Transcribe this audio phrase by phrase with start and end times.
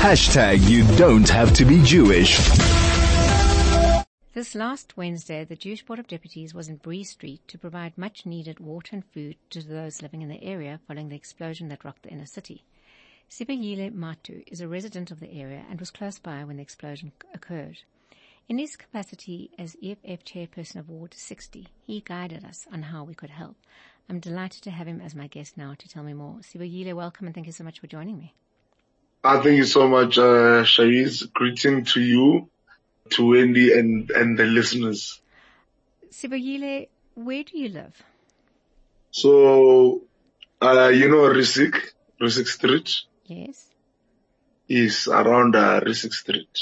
[0.00, 2.38] Hashtag you don't have to be Jewish.
[4.32, 8.24] This last Wednesday, the Jewish Board of Deputies was in Bree Street to provide much
[8.24, 12.04] needed water and food to those living in the area following the explosion that rocked
[12.04, 12.64] the inner city.
[13.28, 17.12] Sivuyile Mhatu is a resident of the area and was close by when the explosion
[17.34, 17.80] occurred.
[18.48, 23.14] In his capacity as EFF chairperson of Ward 60, he guided us on how we
[23.14, 23.58] could help.
[24.08, 26.36] I'm delighted to have him as my guest now to tell me more.
[26.36, 28.32] Sivuyile, welcome and thank you so much for joining me.
[29.22, 31.30] Uh, thank you so much, uh, Shaiz.
[31.32, 32.48] Greeting to you
[33.10, 35.20] to Wendy and, and the listeners.
[36.10, 38.02] Sivuyile, where do you live?
[39.10, 40.02] So,
[40.62, 41.76] uh, you know Rissik,
[42.18, 43.02] Rissik Street?
[43.26, 43.66] Yes.
[44.68, 46.58] Is around uh, Rissik Street.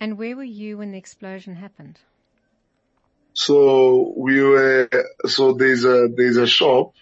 [0.00, 2.00] And where were you when the explosion happened?
[3.32, 4.88] So we were,
[5.26, 6.94] so there's a, there's a shop,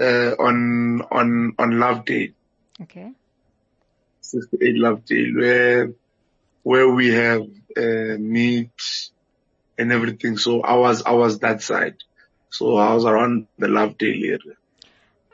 [0.00, 2.32] uh, on, on, on Loveday.
[2.80, 3.12] Okay.
[4.22, 5.92] 68 Loveday where,
[6.62, 7.42] where we have,
[7.76, 9.10] uh, meat
[9.78, 10.36] and everything.
[10.36, 11.96] So I was, I was that side.
[12.50, 14.56] So I was around the Love Loveday area.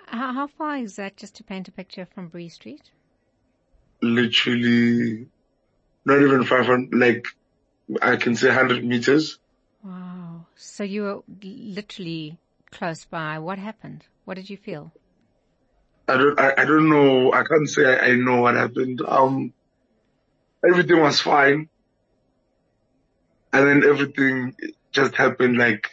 [0.06, 2.90] How, how far is that just to paint a picture from Bree Street?
[4.00, 5.26] Literally
[6.04, 7.26] not even 500, like
[8.00, 9.38] I can say 100 meters.
[9.84, 10.46] Wow.
[10.56, 12.38] So you were literally
[12.70, 13.38] close by.
[13.38, 14.06] What happened?
[14.24, 14.92] What did you feel?
[16.08, 17.32] I don't, I, I don't know.
[17.32, 19.02] I can't say I, I know what happened.
[19.06, 19.52] Um,
[20.66, 21.68] everything was fine.
[23.52, 24.54] And then everything
[24.92, 25.90] just happened like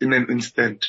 [0.00, 0.86] in an instant.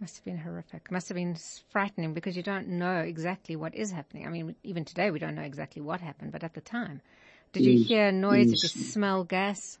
[0.00, 0.92] Must have been horrific.
[0.92, 1.36] Must have been
[1.70, 4.26] frightening because you don't know exactly what is happening.
[4.26, 7.00] I mean, even today we don't know exactly what happened, but at the time,
[7.52, 8.50] did you hear noise?
[8.50, 9.78] Did you smell gas?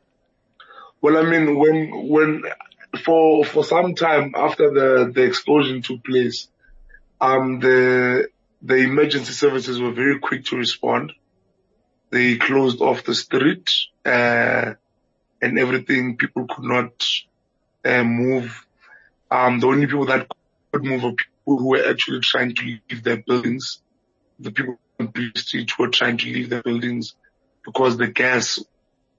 [1.00, 2.42] Well, I mean, when, when,
[3.04, 6.48] for, for some time after the, the explosion took place,
[7.20, 8.28] the,
[8.62, 11.12] the emergency services were very quick to respond.
[12.10, 13.70] They closed off the street,
[14.04, 14.74] uh,
[15.42, 16.16] and everything.
[16.16, 17.06] People could not,
[17.84, 18.64] uh, move.
[19.30, 20.26] Um, the only people that
[20.72, 23.82] could move were people who were actually trying to leave their buildings.
[24.38, 27.14] The people on the street were trying to leave their buildings
[27.64, 28.58] because the gas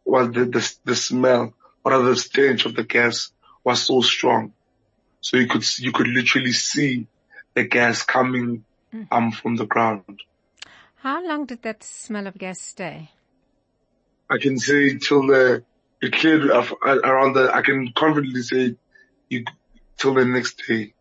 [0.06, 1.54] was the, smell
[1.84, 3.32] or rather the stench of the gas
[3.64, 4.54] was so strong.
[5.22, 7.08] So you could, you could literally see
[7.56, 8.66] the gas coming,
[9.12, 10.22] um, from the ground.
[10.96, 13.12] How long did that smell of gas stay?
[14.30, 15.64] I can say till the,
[16.02, 18.76] it cleared around the, I can confidently say
[19.30, 19.46] you,
[19.98, 20.94] till the next day.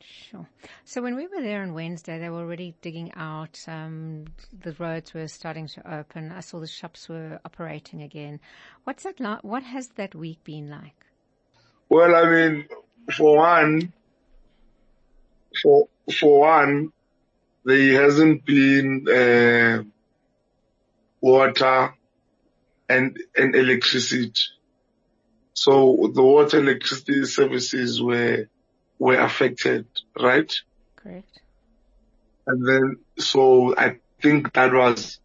[0.00, 0.46] Sure.
[0.84, 3.60] So when we were there on Wednesday, they were already digging out.
[3.66, 6.32] Um, the roads were starting to open.
[6.32, 8.40] I saw the shops were operating again.
[8.84, 9.42] What's that like?
[9.42, 11.06] What has that week been like?
[11.88, 12.68] Well, I mean,
[13.16, 13.92] for one,
[15.62, 16.92] for for one,
[17.64, 19.82] there hasn't been uh,
[21.20, 21.94] water
[22.88, 24.32] and and electricity.
[25.54, 28.48] So the water electricity services were
[28.98, 29.86] were affected,
[30.20, 30.52] right?
[30.96, 31.40] Correct.
[32.46, 35.18] And then, so I think that was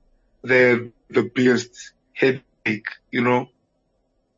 [0.44, 3.48] the, the biggest headache, you know,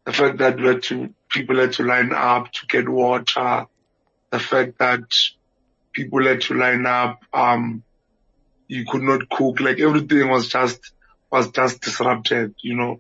[0.06, 3.68] the fact that we had to, people had to line up to get water,
[4.32, 5.04] the fact that
[5.94, 7.84] people had to line up, um,
[8.68, 10.92] you could not cook, like everything was just,
[11.32, 13.00] was just disrupted, you know.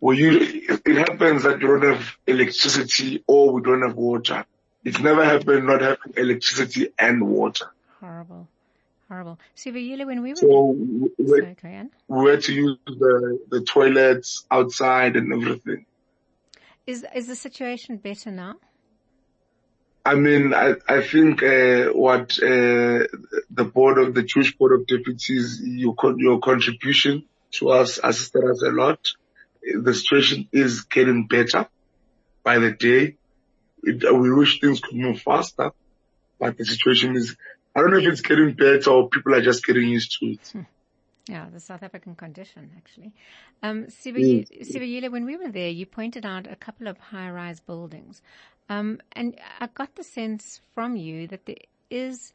[0.00, 0.38] Well, you,
[0.84, 4.44] it happens that you don't have electricity or we don't have water.
[4.84, 7.66] It's never happened not having electricity and water.
[8.00, 8.48] Horrible.
[9.08, 9.38] Horrible.
[9.56, 10.76] Sivuyile, when we were, So
[11.18, 11.56] we, Sorry,
[12.08, 15.86] we had to use the, the toilets outside and everything.
[16.86, 18.56] Is, is the situation better now?
[20.08, 23.04] I mean, I, I think, uh, what, uh,
[23.60, 27.24] the board of the Jewish board of deputies, your, your contribution
[27.56, 29.00] to us assisted us a lot.
[29.62, 31.68] The situation is getting better
[32.42, 33.16] by the day.
[33.82, 35.72] It, we wish things could move faster,
[36.40, 37.36] but the situation is,
[37.76, 40.40] I don't know if it's getting better or people are just getting used to it.
[41.28, 43.12] Yeah, the South African condition, actually.
[43.62, 48.22] Um, Sivuyile, when we were there, you pointed out a couple of high-rise buildings.
[48.70, 51.56] Um, and I got the sense from you that there
[51.90, 52.32] is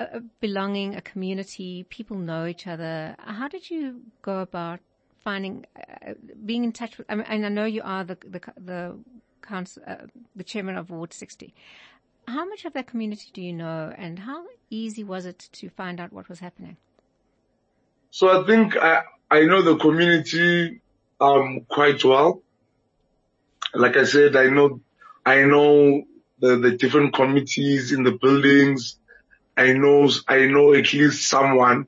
[0.00, 3.14] a, a belonging, a community, people know each other.
[3.20, 4.80] How did you go about
[5.22, 6.14] finding, uh,
[6.44, 8.98] being in touch with, I mean, and I know you are the, the, the
[9.42, 11.54] council, uh, the chairman of Ward 60.
[12.26, 16.00] How much of that community do you know and how easy was it to find
[16.00, 16.76] out what was happening?
[18.10, 20.80] So I think I, I know the community,
[21.20, 22.42] um, quite well.
[23.74, 24.80] Like I said, I know,
[25.26, 26.04] I know
[26.40, 28.96] the, the different committees in the buildings.
[29.56, 31.86] I know, I know at least someone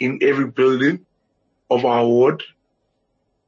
[0.00, 1.06] in every building.
[1.70, 2.42] of our ward,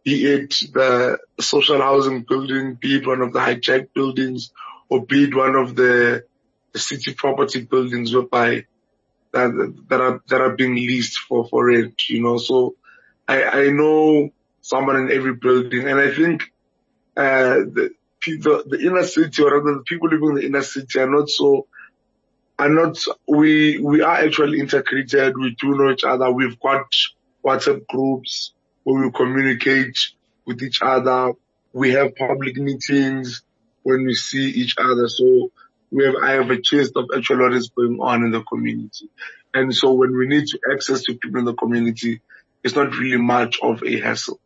[0.05, 4.53] be it the social housing building, be it one of the hijacked buildings,
[4.89, 6.25] or be it one of the,
[6.73, 8.67] the city property buildings whereby
[9.37, 12.09] that, that are that are being leased for for rent.
[12.09, 12.75] You know, so
[13.29, 14.31] I I know
[14.61, 16.43] someone in every building, and I think
[17.17, 17.91] uh, the,
[18.25, 21.29] the the inner city or rather the people living in the inner city are not
[21.29, 21.67] so
[22.59, 22.99] are not
[23.29, 25.37] we we are actually integrated.
[25.37, 26.31] We do know each other.
[26.31, 26.87] We've got
[27.45, 28.53] WhatsApp groups
[28.85, 29.99] where we communicate
[30.45, 31.33] with each other.
[31.73, 33.43] We have public meetings
[33.83, 35.09] when we see each other.
[35.09, 35.51] So
[35.91, 39.09] we have, I have a taste of actually what is going on in the community.
[39.55, 42.21] And so when we need to access to people in the community,
[42.63, 44.41] it's not really much of a hassle.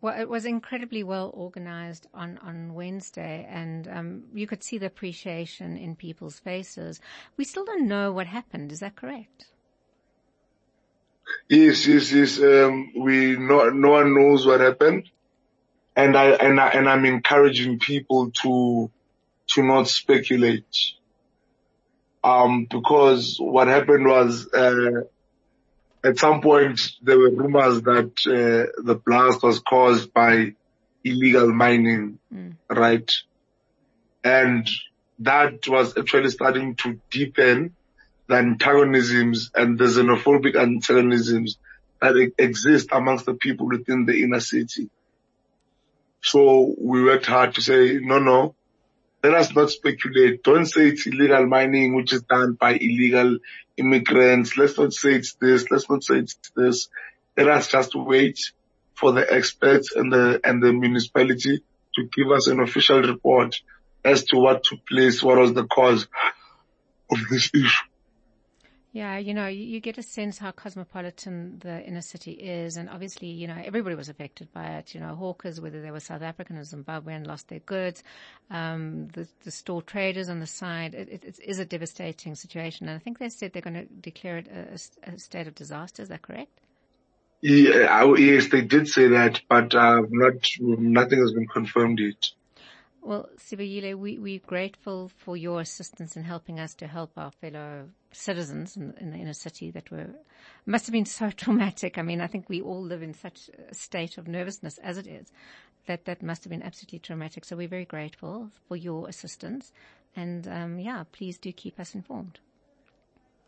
[0.00, 4.86] Well, it was incredibly well organized on, on Wednesday and um, you could see the
[4.86, 7.00] appreciation in people's faces.
[7.36, 8.70] We still don't know what happened.
[8.70, 9.46] Is that correct?
[11.48, 12.40] Yes, yes, yes.
[12.40, 15.10] Um, we no, no one knows what happened,
[15.96, 18.90] and I and I and I'm encouraging people to
[19.48, 20.76] to not speculate.
[22.22, 25.02] Um, because what happened was uh,
[26.04, 30.54] at some point there were rumors that uh, the blast was caused by
[31.04, 32.54] illegal mining, mm.
[32.68, 33.10] right?
[34.24, 34.68] And
[35.20, 37.74] that was actually starting to deepen
[38.26, 41.58] the antagonisms and the xenophobic antagonisms
[42.00, 44.90] that exist amongst the people within the inner city.
[46.22, 48.54] So we worked hard to say, no, no,
[49.22, 50.42] let us not speculate.
[50.42, 53.38] Don't say it's illegal mining, which is done by illegal
[53.76, 54.56] immigrants.
[54.56, 55.70] Let's not say it's this.
[55.70, 56.88] Let's not say it's this.
[57.36, 58.38] Let us just wait
[58.94, 61.62] for the experts and the, and the municipality
[61.96, 63.60] to give us an official report
[64.04, 66.06] as to what took place, what was the cause
[67.10, 67.87] of this issue.
[68.98, 73.28] Yeah, you know, you, get a sense how cosmopolitan the inner city is, and obviously,
[73.28, 74.92] you know, everybody was affected by it.
[74.92, 78.02] You know, hawkers, whether they were South African or Zimbabwean, lost their goods.
[78.50, 82.96] Um, the, the, store traders on the side, it, it, is a devastating situation, and
[82.96, 86.02] I think they said they're going to declare it a, a state of disaster.
[86.02, 86.58] Is that correct?
[87.40, 92.30] Yeah, yes, they did say that, but uh, not nothing has been confirmed yet.
[93.00, 97.90] Well, Sivuyile, we, we're grateful for your assistance in helping us to help our fellow
[98.12, 100.08] citizens in, in, the inner city that were,
[100.66, 101.98] must have been so traumatic.
[101.98, 105.06] I mean, I think we all live in such a state of nervousness as it
[105.06, 105.32] is
[105.86, 107.44] that that must have been absolutely traumatic.
[107.44, 109.72] So we're very grateful for your assistance.
[110.14, 112.38] And, um, yeah, please do keep us informed.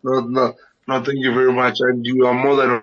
[0.03, 0.55] No, no,
[0.89, 1.77] no, thank you very much.
[1.81, 2.83] And you are more than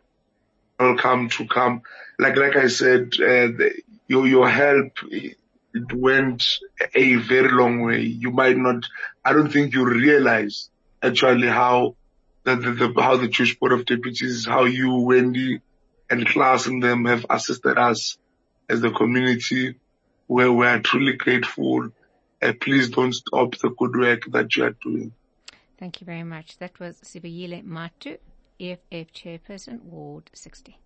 [0.80, 1.82] welcome to come.
[2.20, 5.38] Like, like I said, uh, the, your, your help, it
[5.94, 6.48] went
[6.94, 8.02] a very long way.
[8.02, 8.84] You might not,
[9.26, 10.70] I don't think you realize
[11.02, 11.96] actually how
[12.44, 15.62] the, the, the how the Jewish Board of Deputies, how you, Wendy,
[16.10, 18.18] and class and them have assisted us
[18.70, 19.76] as the community
[20.28, 21.90] where we are truly grateful.
[22.42, 25.12] Uh, please don't stop the good work that you are doing.
[25.80, 26.58] Thank you very much.
[26.58, 28.18] That was Sivuyile Mhatu,
[28.60, 30.78] EFF Chairperson, Ward 60.